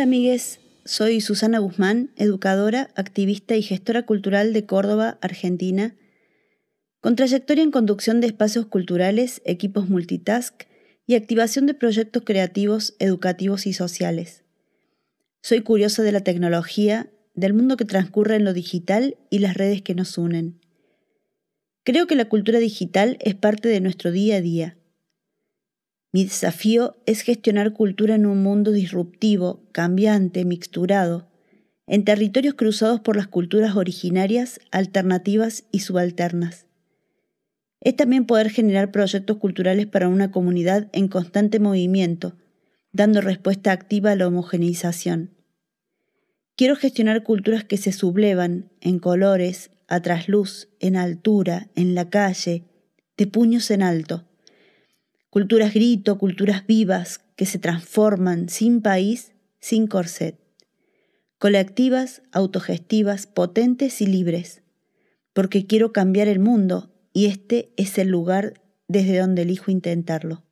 [0.00, 5.94] Hola amigues, soy Susana Guzmán, educadora, activista y gestora cultural de Córdoba, Argentina,
[7.02, 10.62] con trayectoria en conducción de espacios culturales, equipos multitask
[11.06, 14.42] y activación de proyectos creativos, educativos y sociales.
[15.42, 19.82] Soy curiosa de la tecnología, del mundo que transcurre en lo digital y las redes
[19.82, 20.62] que nos unen.
[21.84, 24.79] Creo que la cultura digital es parte de nuestro día a día
[26.12, 31.28] mi desafío es gestionar cultura en un mundo disruptivo, cambiante, mixturado,
[31.86, 36.66] en territorios cruzados por las culturas originarias, alternativas y subalternas.
[37.80, 42.36] Es también poder generar proyectos culturales para una comunidad en constante movimiento,
[42.92, 45.30] dando respuesta activa a la homogeneización.
[46.56, 52.64] Quiero gestionar culturas que se sublevan en colores, a trasluz, en altura, en la calle,
[53.16, 54.29] de puños en alto
[55.30, 60.38] culturas grito, culturas vivas que se transforman sin país, sin corset,
[61.38, 64.62] colectivas, autogestivas, potentes y libres,
[65.32, 70.42] porque quiero cambiar el mundo y este es el lugar desde donde elijo intentarlo.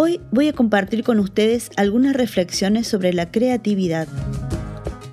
[0.00, 4.06] Hoy voy a compartir con ustedes algunas reflexiones sobre la creatividad.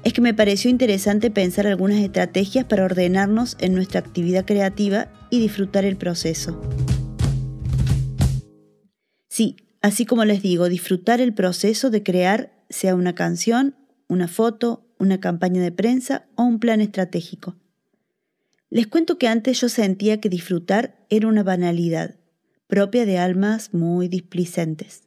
[0.04, 5.40] Es que me pareció interesante pensar algunas estrategias para ordenarnos en nuestra actividad creativa y
[5.40, 6.62] disfrutar el proceso.
[9.28, 13.76] Sí, así como les digo, disfrutar el proceso de crear, sea una canción,
[14.08, 17.56] una foto, una campaña de prensa o un plan estratégico.
[18.70, 22.18] Les cuento que antes yo sentía que disfrutar era una banalidad,
[22.68, 25.04] propia de almas muy displicentes.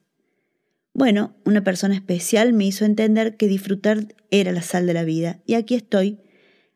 [0.94, 5.40] Bueno, una persona especial me hizo entender que disfrutar era la sal de la vida
[5.46, 6.18] y aquí estoy,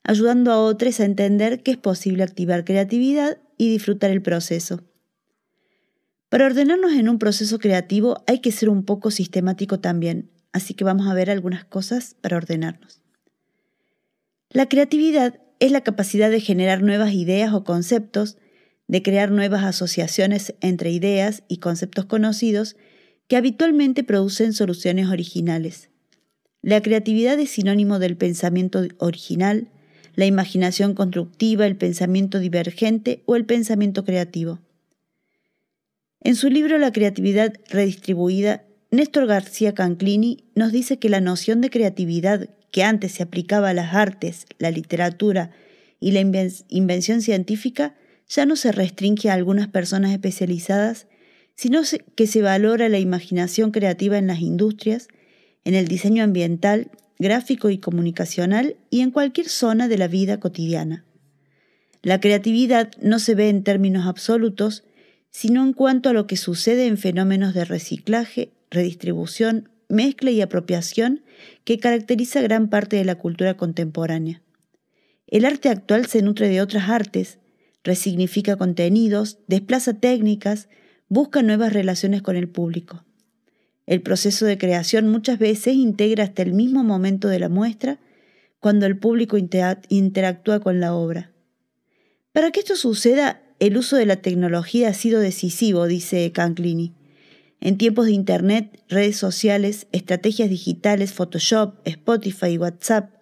[0.05, 4.84] ayudando a otros a entender que es posible activar creatividad y disfrutar el proceso.
[6.29, 10.85] Para ordenarnos en un proceso creativo hay que ser un poco sistemático también, así que
[10.85, 13.03] vamos a ver algunas cosas para ordenarnos.
[14.51, 18.37] La creatividad es la capacidad de generar nuevas ideas o conceptos
[18.93, 22.77] de crear nuevas asociaciones entre ideas y conceptos conocidos
[23.27, 25.89] que habitualmente producen soluciones originales.
[26.61, 29.71] La creatividad es sinónimo del pensamiento original,
[30.15, 34.59] la imaginación constructiva, el pensamiento divergente o el pensamiento creativo.
[36.21, 41.71] En su libro La creatividad redistribuida, Néstor García Canclini nos dice que la noción de
[41.71, 45.51] creatividad que antes se aplicaba a las artes, la literatura
[45.99, 47.95] y la invención científica
[48.28, 51.06] ya no se restringe a algunas personas especializadas,
[51.55, 51.83] sino
[52.15, 55.09] que se valora la imaginación creativa en las industrias,
[55.65, 61.05] en el diseño ambiental, gráfico y comunicacional y en cualquier zona de la vida cotidiana.
[62.03, 64.82] La creatividad no se ve en términos absolutos,
[65.31, 71.22] sino en cuanto a lo que sucede en fenómenos de reciclaje, redistribución, mezcla y apropiación
[71.65, 74.43] que caracteriza gran parte de la cultura contemporánea.
[75.28, 77.38] El arte actual se nutre de otras artes,
[77.84, 80.69] resignifica contenidos, desplaza técnicas,
[81.09, 83.04] busca nuevas relaciones con el público.
[83.87, 87.98] El proceso de creación muchas veces integra hasta el mismo momento de la muestra,
[88.60, 91.32] cuando el público interactúa con la obra.
[92.32, 96.94] Para que esto suceda, el uso de la tecnología ha sido decisivo, dice Canclini.
[97.60, 103.22] En tiempos de Internet, redes sociales, estrategias digitales, Photoshop, Spotify y WhatsApp,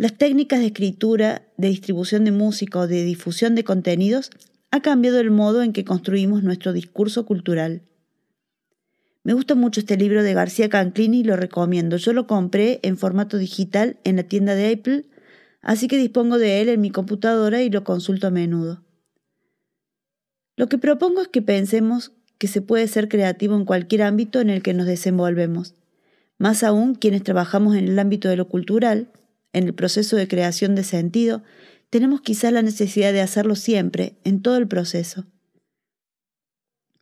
[0.00, 4.30] las técnicas de escritura, de distribución de música o de difusión de contenidos
[4.70, 7.82] ha cambiado el modo en que construimos nuestro discurso cultural.
[9.24, 11.98] Me gusta mucho este libro de García Canclini y lo recomiendo.
[11.98, 15.04] Yo lo compré en formato digital en la tienda de Apple,
[15.60, 18.82] así que dispongo de él en mi computadora y lo consulto a menudo.
[20.56, 24.48] Lo que propongo es que pensemos que se puede ser creativo en cualquier ámbito en
[24.48, 25.74] el que nos desenvolvemos.
[26.38, 29.10] Más aún quienes trabajamos en el ámbito de lo cultural,
[29.52, 31.42] en el proceso de creación de sentido,
[31.90, 35.26] tenemos quizás la necesidad de hacerlo siempre, en todo el proceso.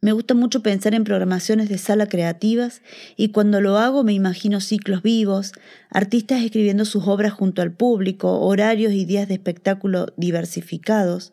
[0.01, 2.83] Me gusta mucho pensar en programaciones de sala creativas
[3.17, 5.53] y cuando lo hago me imagino ciclos vivos,
[5.91, 11.33] artistas escribiendo sus obras junto al público, horarios y días de espectáculo diversificados,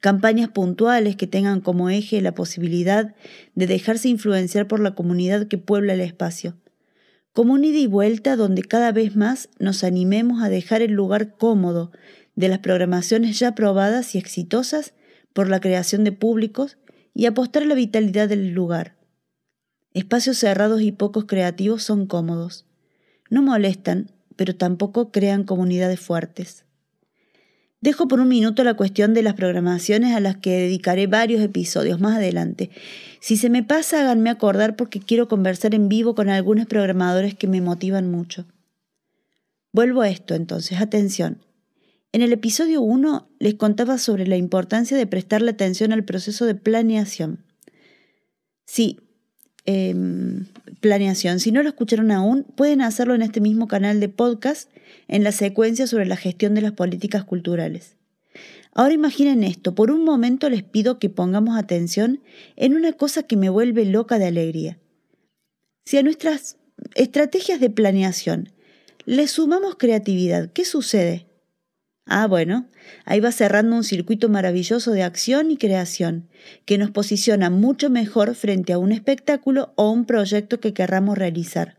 [0.00, 3.16] campañas puntuales que tengan como eje la posibilidad
[3.56, 6.56] de dejarse influenciar por la comunidad que puebla el espacio
[7.36, 11.36] como un ida y vuelta donde cada vez más nos animemos a dejar el lugar
[11.36, 11.92] cómodo
[12.34, 14.94] de las programaciones ya probadas y exitosas
[15.34, 16.78] por la creación de públicos
[17.12, 18.96] y apostar la vitalidad del lugar.
[19.92, 22.64] Espacios cerrados y pocos creativos son cómodos.
[23.28, 26.65] No molestan, pero tampoco crean comunidades fuertes.
[27.86, 32.00] Dejo por un minuto la cuestión de las programaciones a las que dedicaré varios episodios
[32.00, 32.70] más adelante.
[33.20, 37.46] Si se me pasa, háganme acordar porque quiero conversar en vivo con algunos programadores que
[37.46, 38.44] me motivan mucho.
[39.70, 41.38] Vuelvo a esto entonces, atención.
[42.10, 46.56] En el episodio 1 les contaba sobre la importancia de prestarle atención al proceso de
[46.56, 47.44] planeación.
[48.64, 48.98] Sí,
[49.64, 50.15] em,
[50.86, 51.40] planeación.
[51.40, 54.70] Si no lo escucharon aún, pueden hacerlo en este mismo canal de podcast
[55.08, 57.96] en la secuencia sobre la gestión de las políticas culturales.
[58.72, 62.20] Ahora imaginen esto, por un momento les pido que pongamos atención
[62.54, 64.78] en una cosa que me vuelve loca de alegría.
[65.84, 66.56] Si a nuestras
[66.94, 68.52] estrategias de planeación
[69.06, 71.25] le sumamos creatividad, ¿qué sucede?
[72.08, 72.66] Ah, bueno,
[73.04, 76.28] ahí va cerrando un circuito maravilloso de acción y creación,
[76.64, 81.78] que nos posiciona mucho mejor frente a un espectáculo o un proyecto que querramos realizar.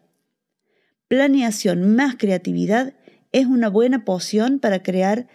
[1.08, 2.94] Planeación más creatividad
[3.32, 5.30] es una buena poción para crear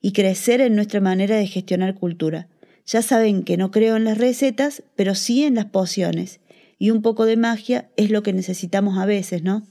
[0.00, 2.46] y crecer en nuestra manera de gestionar cultura.
[2.86, 6.38] Ya saben que no creo en las recetas, pero sí en las pociones,
[6.78, 9.66] y un poco de magia es lo que necesitamos a veces, ¿no?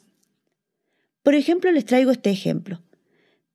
[1.23, 2.81] Por ejemplo, les traigo este ejemplo.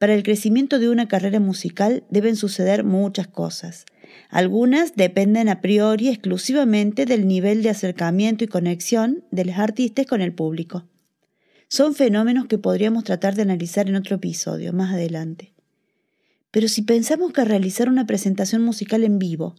[0.01, 3.85] Para el crecimiento de una carrera musical deben suceder muchas cosas.
[4.31, 10.23] Algunas dependen a priori exclusivamente del nivel de acercamiento y conexión de los artistas con
[10.23, 10.87] el público.
[11.69, 15.53] Son fenómenos que podríamos tratar de analizar en otro episodio más adelante.
[16.51, 19.55] Pero si pensamos que realizar una presentación musical en vivo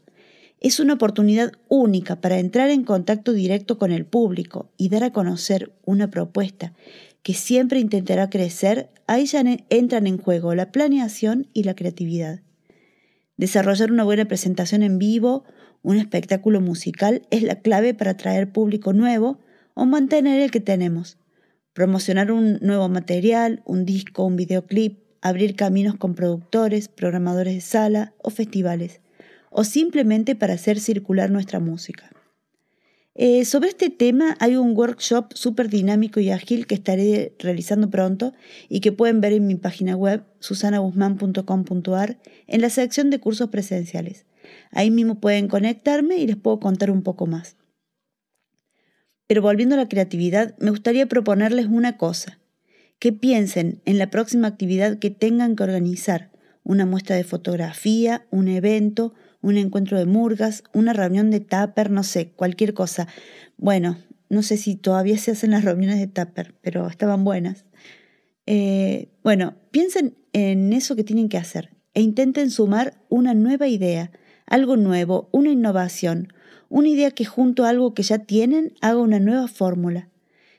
[0.60, 5.14] es una oportunidad única para entrar en contacto directo con el público y dar a
[5.14, 6.74] conocer una propuesta
[7.24, 12.42] que siempre intentará crecer, ahí ya entran en juego la planeación y la creatividad.
[13.38, 15.44] Desarrollar una buena presentación en vivo,
[15.84, 19.40] un espectáculo musical, es la clave para atraer público nuevo
[19.74, 21.18] o mantener el que tenemos
[21.74, 28.14] promocionar un nuevo material, un disco, un videoclip, abrir caminos con productores, programadores de sala
[28.18, 29.00] o festivales,
[29.50, 32.10] o simplemente para hacer circular nuestra música.
[33.14, 38.34] Eh, sobre este tema hay un workshop súper dinámico y ágil que estaré realizando pronto
[38.70, 44.26] y que pueden ver en mi página web susanaguzman.com.ar en la sección de cursos presenciales.
[44.72, 47.58] Ahí mismo pueden conectarme y les puedo contar un poco más.
[49.28, 52.40] Pero volviendo a la creatividad, me gustaría proponerles una cosa.
[53.00, 56.32] Que piensen en la próxima actividad que tengan que organizar.
[56.64, 62.04] Una muestra de fotografía, un evento, un encuentro de murgas, una reunión de tupper, no
[62.04, 63.08] sé, cualquier cosa.
[63.58, 63.98] Bueno,
[64.30, 67.66] no sé si todavía se hacen las reuniones de tupper, pero estaban buenas.
[68.46, 74.12] Eh, bueno, piensen en eso que tienen que hacer e intenten sumar una nueva idea,
[74.46, 76.34] algo nuevo, una innovación,
[76.70, 80.10] una idea que junto a algo que ya tienen haga una nueva fórmula.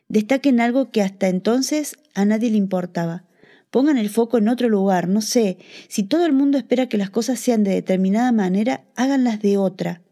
[0.09, 3.25] Destaquen algo que hasta entonces a nadie le importaba.
[3.73, 5.57] Pongan el foco en otro lugar, no sé,
[5.89, 10.03] si todo el mundo espera que las cosas sean de determinada manera, háganlas de otra.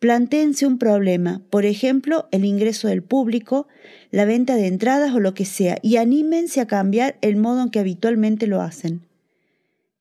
[0.00, 3.68] Plantéense un problema, por ejemplo, el ingreso del público,
[4.10, 7.70] la venta de entradas o lo que sea, y anímense a cambiar el modo en
[7.70, 9.06] que habitualmente lo hacen.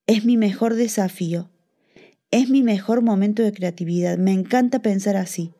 [0.07, 1.51] Es mi mejor desafío.
[2.31, 4.17] Es mi mejor momento de creatividad.
[4.17, 5.53] Me encanta pensar así.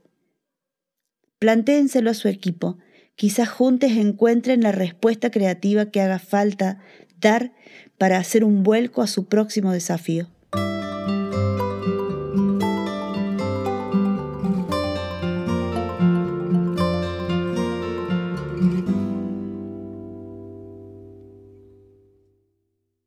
[1.37, 2.79] Plantéenselo a su equipo.
[3.15, 6.79] Quizás juntos encuentren la respuesta creativa que haga falta
[7.19, 7.51] dar
[7.97, 10.27] para hacer un vuelco a su próximo desafío.